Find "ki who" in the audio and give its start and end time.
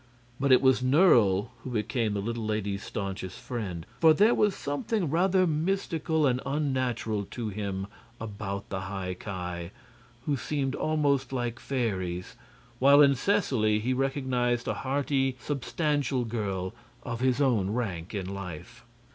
9.13-10.37